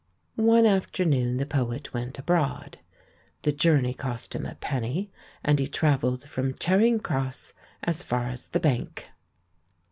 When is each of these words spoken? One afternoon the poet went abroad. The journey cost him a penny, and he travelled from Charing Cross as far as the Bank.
One 0.33 0.65
afternoon 0.65 1.37
the 1.37 1.45
poet 1.45 1.93
went 1.93 2.17
abroad. 2.17 2.79
The 3.43 3.51
journey 3.51 3.93
cost 3.93 4.33
him 4.33 4.47
a 4.47 4.55
penny, 4.55 5.11
and 5.43 5.59
he 5.59 5.67
travelled 5.67 6.27
from 6.27 6.55
Charing 6.57 6.99
Cross 6.99 7.53
as 7.83 8.01
far 8.01 8.23
as 8.29 8.47
the 8.47 8.59
Bank. 8.59 9.09